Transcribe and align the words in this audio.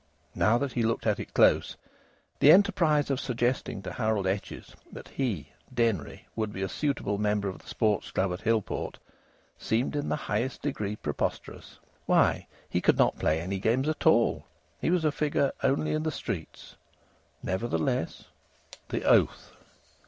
Now 0.33 0.57
that 0.57 0.71
he 0.73 0.81
looked 0.81 1.05
at 1.05 1.19
it 1.19 1.31
close, 1.35 1.77
the 2.39 2.51
enterprise 2.51 3.11
of 3.11 3.19
suggesting 3.19 3.83
to 3.83 3.93
Harold 3.93 4.25
Etches 4.25 4.75
that 4.91 5.09
he, 5.09 5.49
Denry, 5.71 6.27
would 6.35 6.51
be 6.51 6.63
a 6.63 6.67
suitable 6.69 7.19
member 7.19 7.47
of 7.47 7.59
the 7.59 7.67
Sports 7.67 8.09
Club 8.09 8.33
at 8.33 8.41
Hillport, 8.41 8.97
seemed 9.59 9.95
in 9.95 10.09
the 10.09 10.15
highest 10.15 10.63
degree 10.63 10.95
preposterous. 10.95 11.77
Why! 12.07 12.47
He 12.67 12.81
could 12.81 12.97
not 12.97 13.19
play 13.19 13.39
any 13.39 13.59
games 13.59 13.87
at 13.87 14.07
all! 14.07 14.47
He 14.79 14.89
was 14.89 15.05
a 15.05 15.11
figure 15.11 15.51
only 15.61 15.91
in 15.91 16.01
the 16.01 16.09
streets! 16.11 16.77
Nevertheless 17.43 18.23
the 18.89 19.03
oath! 19.03 19.51